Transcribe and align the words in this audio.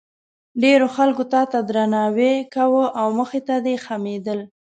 ډېرو 0.63 0.87
خلکو 0.95 1.23
تا 1.33 1.41
ته 1.51 1.57
درناوی 1.69 2.33
کاوه 2.53 2.85
او 2.99 3.07
مخې 3.19 3.41
ته 3.47 3.55
دې 3.65 3.75
خمېدل. 3.85 4.39